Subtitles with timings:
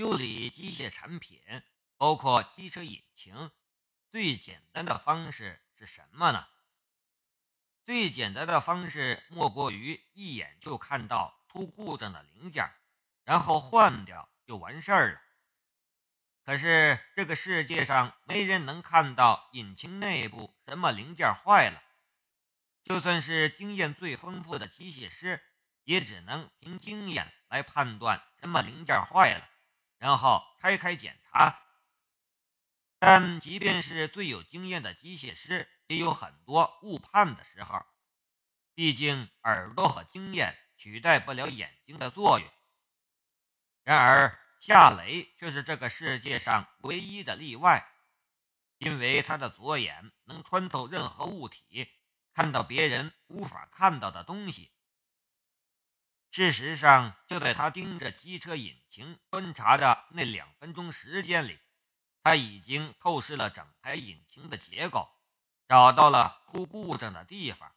[0.00, 1.42] 修理机械产品，
[1.98, 3.50] 包括机车引擎，
[4.08, 6.48] 最简单的方式是什么呢？
[7.84, 12.72] 最简单的方式莫过于一眼就看到出故障的零件，
[13.24, 15.20] 然后换掉就完事儿了。
[16.46, 21.82] 可是这个世界上没人能看到引擎内部什么零件坏了，
[22.84, 25.44] 就算是经验最丰富的机械师，
[25.84, 29.46] 也只能凭经验来判断什么零件坏了，
[30.00, 31.62] 然后拆开检查。
[32.98, 37.86] 但即便是最有经验的机械师，也有很多误判的时候。
[38.74, 42.50] 毕竟耳朵和经验取代不了眼睛的作用。
[43.84, 44.36] 然而。
[44.62, 47.94] 夏雷却是这个世界上唯一的例外，
[48.76, 51.88] 因为他的左眼能穿透任何物体，
[52.34, 54.70] 看到别人无法看到的东西。
[56.30, 61.58] 事实上，就在他盯着机车引擎观察的那两分钟时间里，
[62.22, 65.08] 他已经透视了整台引擎的结构，
[65.68, 67.74] 找到了出故障的地方。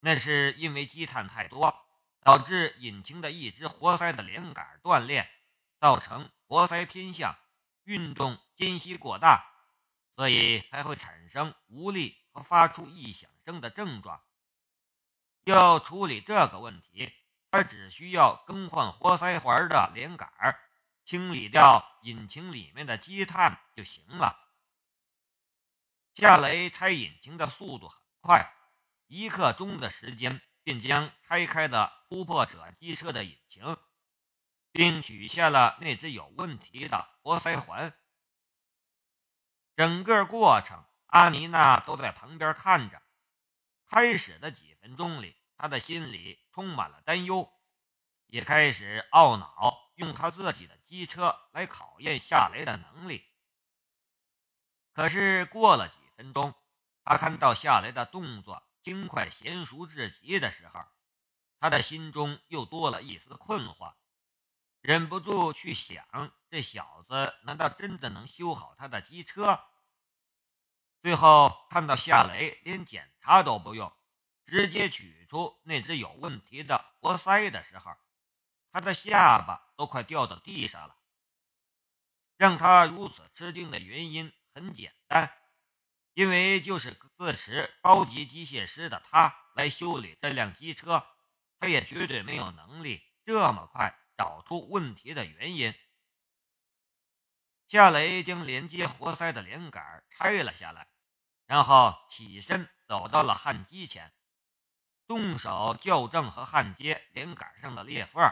[0.00, 1.86] 那是因为积碳太多，
[2.22, 5.30] 导致引擎的一只活塞的连杆断裂。
[5.78, 7.38] 造成活塞偏向，
[7.84, 9.44] 运动间隙过大，
[10.16, 14.24] 所以才会产生无力和发出异响声的症状。
[15.44, 17.12] 要处理这个问题，
[17.56, 20.28] 他只需要更换活塞环的连杆，
[21.04, 24.38] 清理掉引擎里面的积碳就行了。
[26.14, 28.52] 夏雷拆引擎的速度很快，
[29.06, 33.76] 一刻钟的时间便将拆开的突破者机车的引擎。
[34.72, 37.98] 并取下了那只有问题的活塞环。
[39.74, 43.00] 整个过程，阿妮娜都在旁边看着。
[43.86, 47.52] 开始的几分钟里，他的心里充满了担忧，
[48.26, 53.24] 也开始懊恼用他自己的机车来考验夏雷的能力。
[54.92, 56.54] 可是过了几分钟，
[57.04, 60.84] 他看到夏雷的动作轻快娴熟至极的时候，
[61.58, 63.94] 他的心中又多了一丝困惑。
[64.80, 69.60] 忍不住去想，这小子难道真的能修好他的机车？
[71.02, 73.92] 最后看到夏雷连检查都不用，
[74.46, 77.96] 直接取出那只有问题的活塞的时候，
[78.70, 80.96] 他的下巴都快掉到地上了。
[82.36, 85.36] 让他如此吃惊的原因很简单，
[86.14, 91.06] 因为就是自持高级机械师的他来修理这辆机车，
[91.58, 93.98] 他也绝对没有能力这么快。
[94.18, 95.74] 找出问题的原因。
[97.68, 100.88] 夏雷将连接活塞的连杆拆了下来，
[101.44, 104.14] 然后起身走到了焊机前，
[105.06, 108.22] 动手校正和焊接连杆上的裂缝。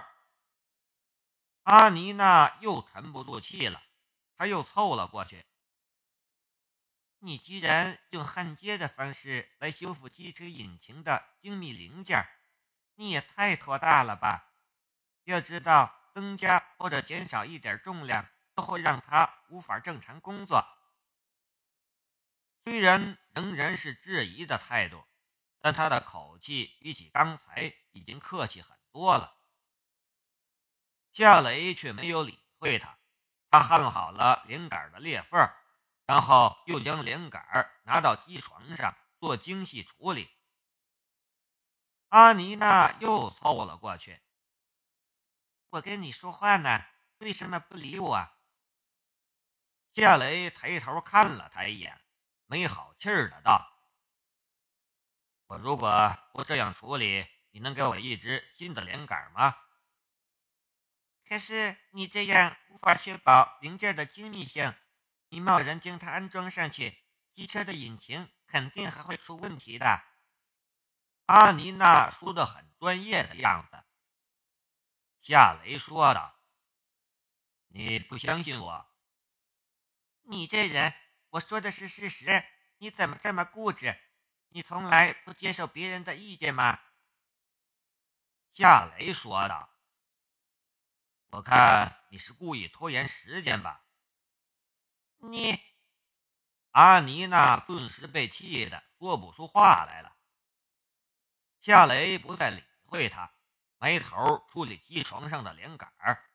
[1.63, 3.83] 阿妮娜又沉不住气了，
[4.37, 5.47] 她又凑了过去
[7.21, 12.29] ：“你居然用焊接的方式来修复机车引擎的精密零件，
[12.97, 14.53] 你也太托大了吧！”
[15.25, 20.67] 要知道，增加或者减少一点重量都会让他无法正常工作。
[22.63, 25.07] 虽然仍然是质疑的态度，
[25.65, 29.35] 但他的口气比起刚才已经客气很多了。
[31.11, 32.99] 夏雷却没有理会他，
[33.49, 35.41] 他焊好了连杆的裂缝，
[36.05, 37.43] 然后又将连杆
[37.85, 40.37] 拿到机床上做精细处理。
[42.11, 44.21] 阿妮娜又凑了过去。
[45.71, 46.85] 我跟你说话呢，
[47.21, 48.29] 为什么不理我？
[49.95, 52.05] 夏雷抬头看了他一眼，
[52.45, 53.71] 没好气儿的道
[55.55, 59.57] ：“我如果不这样处理，你能给我一支新的连杆吗？”
[61.29, 64.75] 可是你这样无法确保零件的精密性，
[65.29, 70.03] 你贸然将它安装上去，机车的引擎肯定还会出问题的。
[71.27, 73.85] 阿妮娜说的很专业的样子。
[75.23, 76.41] 夏雷说道
[77.71, 78.87] ：“你不相信我？
[80.23, 80.93] 你这人，
[81.31, 82.45] 我说的是事实，
[82.79, 83.97] 你怎么这么固执？
[84.55, 86.79] 你从来不接受别人的意见吗？”
[88.55, 89.69] 夏雷说道
[91.31, 93.85] ：“我看你是故意拖延时间吧？”
[95.19, 95.61] 你，
[96.71, 100.17] 阿妮娜顿时被气得说不出话来了。
[101.61, 103.35] 夏雷不再理会他。
[103.79, 106.31] 埋头处理机床上的连杆儿，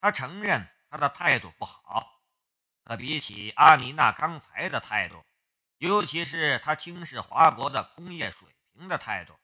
[0.00, 2.24] 他承认他的态度不好，
[2.82, 5.24] 可比起阿妮娜刚才的态度，
[5.78, 9.38] 尤其是他轻视华国的工业水平的态度，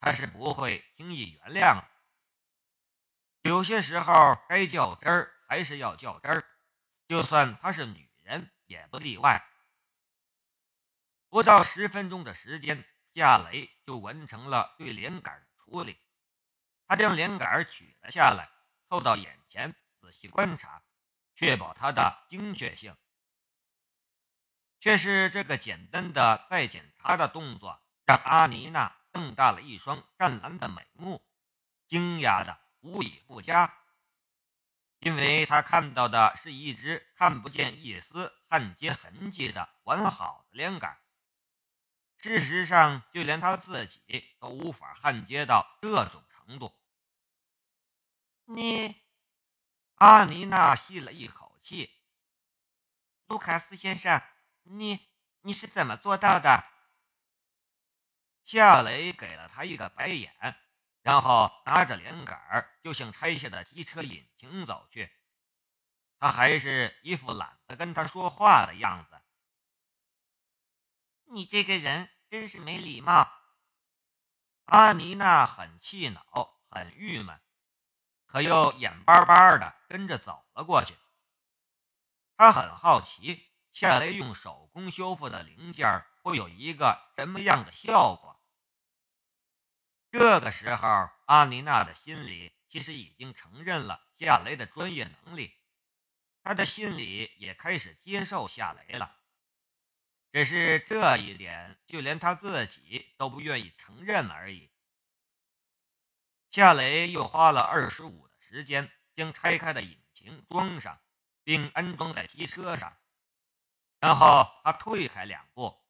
[0.00, 1.88] 他是不会轻易原谅的。
[3.42, 6.44] 有些时候该较真儿还是要较真儿，
[7.06, 9.42] 就算她是女人也不例外。
[11.28, 16.00] 不到十分钟的时间，夏雷就完成了对连杆的处理。
[16.86, 18.48] 他将连杆取了下来，
[18.88, 20.82] 凑到眼前仔细观察，
[21.34, 22.96] 确保它的精确性。
[24.80, 31.22] 却是这个简单的再检查的动作，让阿妮娜瞪大了一双湛蓝的美目，
[31.86, 33.74] 惊讶的无以复加。
[35.00, 40.98] 因为他看到的是一只看不见一丝焊接痕迹的完好的连杆。
[42.16, 46.74] 事实上，就连他自己都无法焊接到这种程度。
[48.46, 48.96] 你，
[49.96, 52.02] 阿妮娜吸了一口气。
[53.26, 54.20] 卢卡斯先生，
[54.70, 55.08] 你
[55.40, 56.64] 你是怎么做到的？
[58.44, 60.32] 夏雷给了他一个白眼，
[61.02, 65.12] 然后拿着连杆就向拆下的机车引擎走去。
[66.18, 69.20] 他还是一副懒得跟他说话的样子。
[71.26, 73.30] 你这个人真是没礼貌！
[74.64, 77.40] 阿妮娜很气恼，很郁闷，
[78.26, 80.96] 可又眼巴巴的跟着走了过去。
[82.36, 83.47] 她很好奇，
[83.80, 88.42] 夏雷用手工修复的零件会有一个什么样的效果。
[90.10, 95.60] 这个时候，阿妮娜的心里其实已经承认了夏雷的专业能力，
[96.42, 99.20] 她的心里也开始接受夏雷了。
[100.32, 104.72] 只是这一点，就连他自己都不愿意承认而已。
[106.50, 111.00] 夏雷又花了二十五的时间，将拆开的引擎装上，
[111.44, 112.97] 并安装在机车上。
[114.00, 115.84] 然后他退开两步：“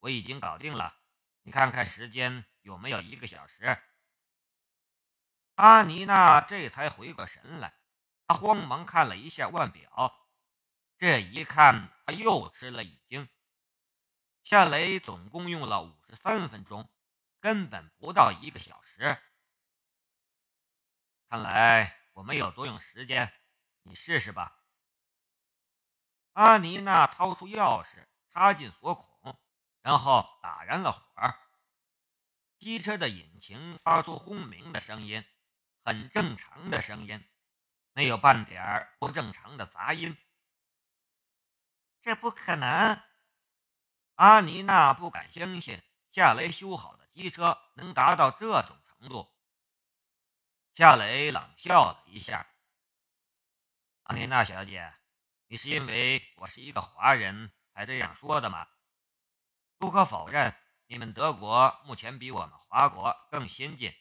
[0.00, 1.00] 我已经搞定了，
[1.42, 3.82] 你看看时间有没有一个小时？”
[5.56, 7.74] 阿妮娜这才回过神来，
[8.26, 10.26] 她慌忙看了一下腕表。
[10.96, 13.28] 这一看，他又吃了一惊。
[14.42, 16.90] 夏雷总共用了五十三分钟，
[17.40, 19.20] 根本不到一个小时。
[21.28, 23.32] 看来我没有多用时间，
[23.82, 24.57] 你试试吧。
[26.38, 29.36] 阿妮娜掏出钥匙，插进锁孔，
[29.82, 31.02] 然后打燃了火。
[32.60, 35.26] 机车的引擎发出轰鸣的声音，
[35.82, 37.28] 很正常的声音，
[37.92, 40.16] 没有半点不正常的杂音。
[42.02, 43.02] 这不可能！
[44.14, 45.82] 阿妮娜不敢相信
[46.12, 49.34] 夏雷修好的机车能达到这种程度。
[50.72, 52.46] 夏雷冷笑了一下
[54.06, 54.94] ：“阿妮娜小姐，
[55.50, 58.68] 你是因为我是一个华人才这样说的吗？
[59.78, 60.54] 不可否认，
[60.86, 63.94] 你们德国目前比我们华国更先进。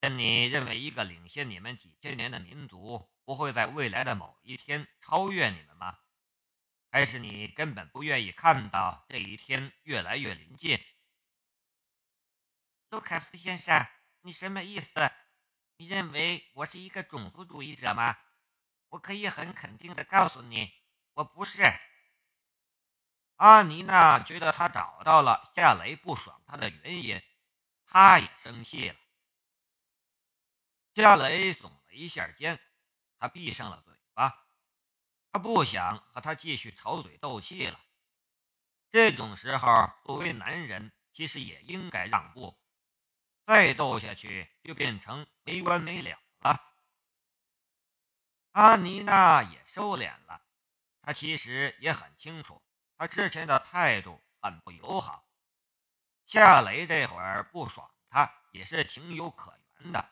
[0.00, 6.00] 但你认为一个领先你们几千年的民族不会在未来的某一天超越你们吗？”
[6.90, 10.82] 还是你根本不愿意看到这一天越来越临近，
[12.88, 13.86] 卢卡斯先生，
[14.22, 14.88] 你什么意思？
[15.76, 18.16] 你认为我是一个种族主义者吗？
[18.88, 20.72] 我可以很肯定的告诉你，
[21.14, 21.62] 我不是。
[23.36, 27.22] 阿妮娜觉得他找到了夏雷不爽他的原因，
[27.86, 28.96] 他也生气了。
[30.94, 32.58] 夏雷耸了一下肩，
[33.18, 34.46] 他闭上了嘴巴。
[35.30, 37.78] 他不想和他继续吵嘴斗气了。
[38.90, 42.58] 这种时候，作为男人，其实也应该让步。
[43.46, 46.67] 再斗下去，就变成没完没了了。
[48.58, 50.42] 阿妮娜也收敛了。
[51.00, 52.60] 她其实也很清楚，
[52.96, 55.24] 她之前的态度很不友好。
[56.26, 60.10] 夏雷这会儿不爽，他也是情有可原的。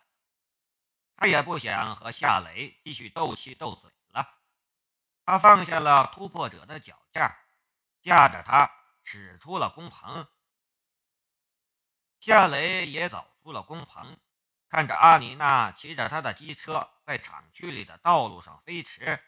[1.17, 4.38] 他也不想和夏雷继续斗气斗嘴了。
[5.25, 7.37] 他放下了突破者的脚架，
[8.00, 8.71] 架着他
[9.03, 10.25] 驶出了工棚。
[12.21, 14.17] 夏雷也走出了工棚，
[14.69, 19.22] 看着阿妮娜骑着他的机车在厂区里的道路上飞驰。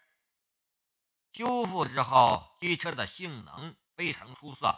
[1.32, 4.76] 修复之后，机车的性能非常出色，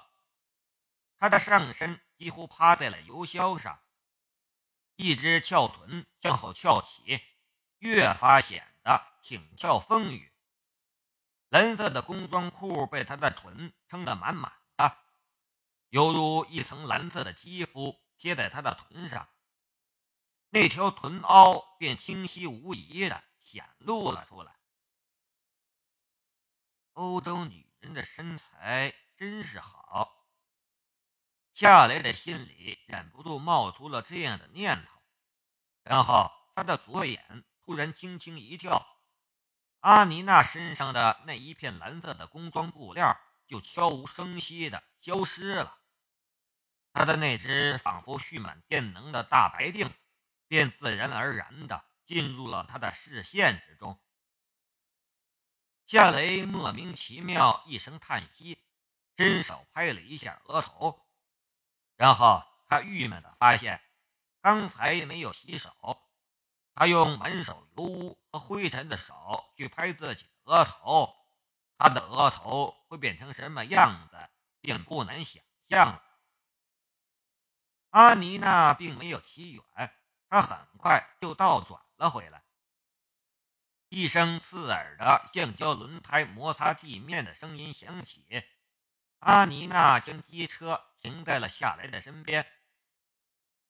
[1.17, 3.83] 他的上身几乎趴在了油箱上，
[4.97, 7.23] 一只翘臀向后翘起，
[7.79, 10.31] 越发显得挺翘丰腴。
[11.49, 14.99] 蓝色的工装裤被他的臀撑得满满的，
[15.89, 19.27] 犹如一层蓝色的肌肤贴在他的臀上，
[20.53, 24.59] 那条臀凹便清晰无疑的显露了出来。
[26.95, 30.27] 欧洲女人的身材真是好，
[31.55, 35.01] 夏雷的心里忍不住冒出了这样的念头，
[35.85, 38.99] 然后他的左眼突然轻轻一跳，
[39.81, 43.17] 阿妮娜身上的那一片蓝色的工装布料
[43.47, 45.79] 就悄无声息的消失了，
[46.93, 49.89] 他的那只仿佛蓄满电能的大白腚
[50.51, 54.03] 便自然而然的进入了他的视线之中。
[55.87, 58.61] 夏雷莫名其妙一声叹息，
[59.17, 61.07] 伸手拍了一下额头，
[61.95, 63.81] 然后他郁闷的发现，
[64.41, 65.71] 刚才没有洗手。
[66.75, 71.15] 他用满手油污和灰尘的手去拍自己的额头，
[71.79, 74.19] 他的额头会变成什么样子，
[74.61, 76.03] 并不难想象。
[77.91, 79.63] 阿妮娜并没有骑远，
[80.31, 82.45] 他很快就倒转了回来。
[83.89, 88.45] 一声刺耳的橡胶轮胎摩擦地面的声音响起，
[89.19, 92.49] 阿妮娜将机车停在了夏雷的身边。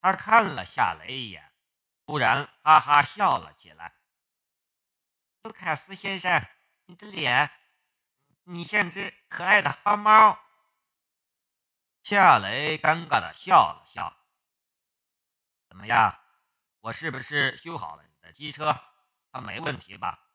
[0.03, 1.51] 他看了夏雷一眼，
[2.05, 3.95] 突然哈哈笑了起来。
[5.43, 6.47] 卢卡斯先生，
[6.85, 7.51] 你的脸，
[8.45, 10.39] 你像只可爱的花猫。
[12.03, 14.15] 夏雷尴尬的笑了笑。
[15.67, 16.20] 怎么样，
[16.81, 18.75] 我是不是修好了你的机车？
[19.31, 20.27] 他没问题吧？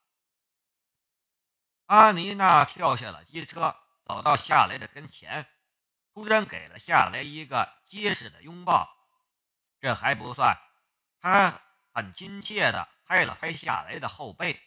[1.88, 3.76] 阿妮娜跳下了机车，
[4.06, 5.48] 走到夏雷的跟前，
[6.14, 8.96] 突然给了夏雷一个结实的拥抱。
[9.80, 10.56] 这还不算，
[11.20, 11.62] 她
[11.92, 14.62] 很亲切的拍了拍夏雷的后背。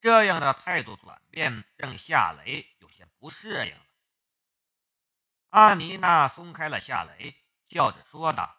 [0.00, 3.80] 这样的态度转变让夏雷有些不适应。
[5.50, 7.34] 阿妮娜松开了夏雷，
[7.68, 8.56] 笑着说道：“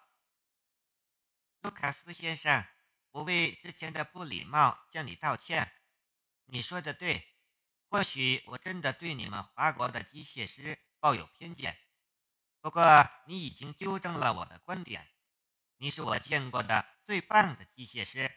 [1.68, 2.66] 卢卡斯先生。”
[3.12, 5.74] 我为之前的不礼貌向你道歉。
[6.46, 7.36] 你说的对，
[7.90, 11.78] 或许我真的对你们华国的机械师抱有偏见。
[12.62, 15.10] 不过你已经纠正了我的观点，
[15.78, 18.32] 你是我见过的最棒的机械师，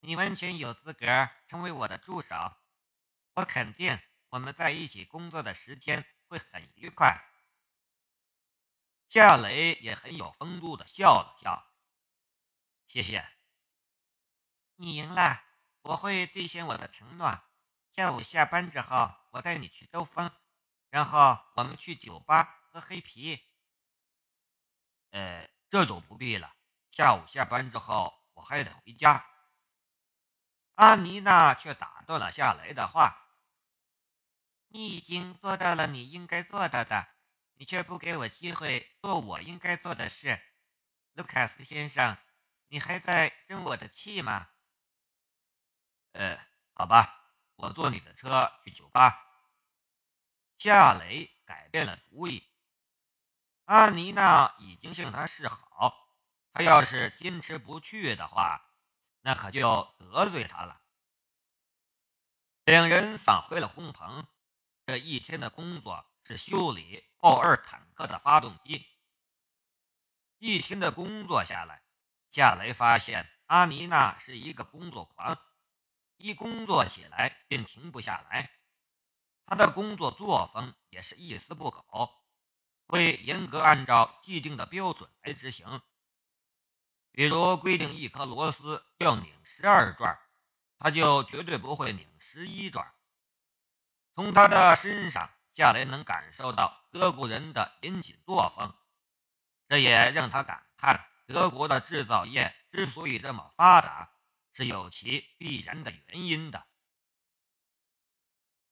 [0.00, 2.34] 你完全有资格成为我的助手。
[3.34, 7.16] 我肯定我们在一起工作的时间会很愉快。
[9.08, 11.69] 夏雷也很有风度的笑了笑，
[12.92, 13.24] 谢谢。
[14.74, 15.44] 你赢了，
[15.82, 17.40] 我会兑现我的承诺。
[17.92, 20.28] 下午下班之后，我带你去兜风，
[20.88, 23.46] 然后我们去酒吧喝黑啤。
[25.10, 26.56] 呃，这就不必了。
[26.90, 29.24] 下午下班之后，我还得回家。
[30.74, 33.28] 阿妮娜却打断了夏雷的话
[34.66, 37.06] ：“你已经做到了你应该做到的，
[37.54, 40.42] 你却不给我机会做我应该做的事。
[41.12, 42.16] 卢卡斯先生，
[42.70, 44.48] 你还在生我的气吗？”
[46.12, 49.26] 呃，好吧，我坐你的车去酒吧。
[50.58, 52.48] 夏雷改变了主意。
[53.64, 56.16] 阿妮娜已经向他示好，
[56.52, 58.74] 他要是坚持不去的话，
[59.20, 60.80] 那可就得罪他了。
[62.64, 64.26] 两人返回了工棚，
[64.86, 68.86] 这一天的工作是修理豹二坦克的发动机。
[70.38, 71.82] 一天的工作下来，
[72.30, 75.36] 夏雷发现阿妮娜是一个工作狂。
[76.16, 78.50] 一工作起来便停不下来，
[79.46, 82.10] 他的工作作风也是一丝不苟，
[82.86, 85.80] 会严格按照既定的标准来执行。
[87.10, 90.18] 比如规定一颗螺丝要拧十二转，
[90.78, 92.94] 他就绝对不会拧十一转。
[94.14, 98.76] 从他的身上，夏雷能感受到德国人的严谨作风，
[99.66, 104.10] 这也让他感叹德国的制造业之所以这么发达。
[104.52, 106.66] 是有其必然的原因的。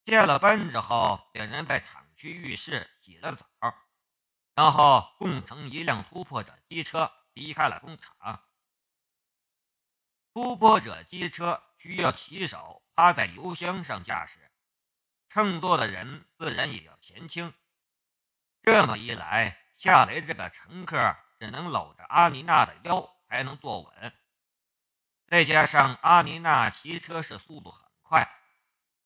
[0.05, 3.47] 下了班之后，两人在厂区浴室洗了澡，
[4.55, 8.45] 然后共乘一辆突破者机车离开了工厂。
[10.35, 14.51] 突破者机车需要骑手趴在油箱上驾驶，
[15.29, 17.55] 乘坐的人自然也要前倾。
[18.63, 24.13] 这么一来，夏雷这个乘客只能搂着阿妮娜的腰才能坐稳。
[25.27, 28.27] 再加上阿妮娜骑车是速度很快，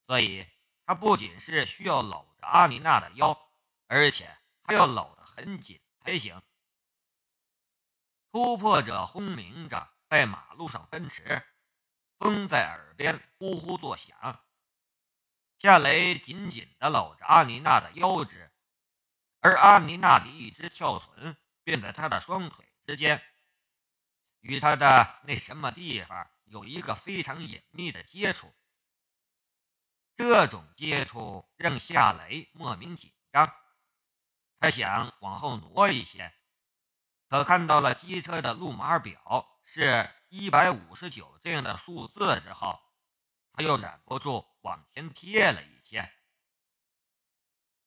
[0.07, 0.49] 所以
[0.87, 3.37] 他不仅是需要搂着阿妮娜的腰，
[3.87, 6.41] 而且还要搂得很紧才行。
[8.31, 11.45] 突破者轰鸣着在马路上奔驰，
[12.19, 14.45] 风在耳边呼呼作响。
[15.59, 18.51] 夏雷紧紧地搂着阿妮娜的腰肢，
[19.41, 23.23] 而阿妮娜的一只翘臀便在他的双腿之间。
[24.41, 28.53] 与他的那什么地方有一个非常隐秘的接触，
[30.17, 33.55] 这种接触让夏雷莫名紧张。
[34.59, 36.35] 他想往后挪一些，
[37.29, 42.81] 可看到了机车的路码表是一百五十九这样的数字之后，
[43.53, 46.13] 他又忍不住往前贴了一些。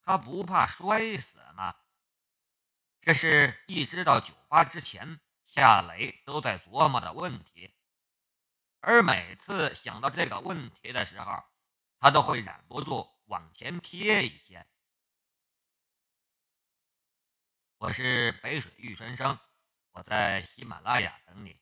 [0.02, 1.76] 他不怕摔死吗？
[3.06, 7.72] 这是一直到酒吧之前，夏雷都在琢磨的问题。
[8.80, 11.44] 而每次想到这个问题的时候，
[12.00, 14.66] 他都会忍不住往前贴一些。
[17.78, 19.38] 我是北水玉春生，
[19.92, 21.60] 我在喜马拉雅等你。